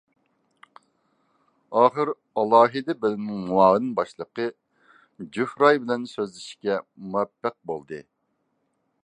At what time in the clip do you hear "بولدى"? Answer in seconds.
7.73-8.03